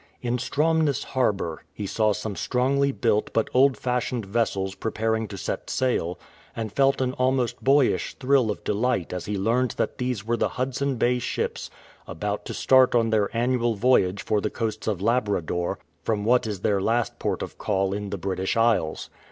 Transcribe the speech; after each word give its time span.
In 0.19 0.39
Stromness 0.39 1.03
harbour 1.03 1.61
he 1.75 1.85
saw 1.85 2.11
some 2.11 2.35
strongly 2.35 2.91
built 2.91 3.29
but 3.33 3.51
old 3.53 3.77
fashioned 3.77 4.25
vessels 4.25 4.73
preparing 4.73 5.27
to 5.27 5.37
set 5.37 5.69
sail, 5.69 6.17
and 6.55 6.71
felt 6.73 7.01
an 7.01 7.13
almost 7.19 7.63
boyish 7.63 8.15
thrill 8.15 8.49
of 8.49 8.63
delight 8.63 9.13
as 9.13 9.25
he 9.25 9.37
learned 9.37 9.75
that 9.77 9.99
these 9.99 10.25
were 10.25 10.37
the 10.37 10.49
Hudson 10.57 10.95
Bay 10.95 11.19
ships 11.19 11.69
about 12.07 12.45
to 12.45 12.53
start 12.55 12.95
on 12.95 13.11
their 13.11 13.29
annual 13.37 13.75
voyage 13.75 14.23
for 14.23 14.41
the 14.41 14.49
coasts 14.49 14.87
of 14.87 15.01
I^brador, 15.01 15.75
from 16.01 16.25
what 16.25 16.47
is 16.47 16.61
their 16.61 16.81
last 16.81 17.19
port 17.19 17.43
of 17.43 17.59
call 17.59 17.93
in 17.93 18.09
the 18.09 18.17
British 18.17 18.57
Isles. 18.57 19.11